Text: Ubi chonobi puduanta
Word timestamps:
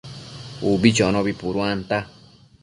Ubi 0.69 0.89
chonobi 0.97 1.31
puduanta 1.39 1.97